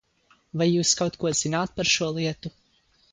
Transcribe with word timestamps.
Vai 0.61 0.67
jūs 0.67 0.93
kaut 1.01 1.19
ko 1.23 1.33
zināt 1.41 1.75
par 1.81 1.91
šo 1.91 2.09
lietu? 2.17 2.51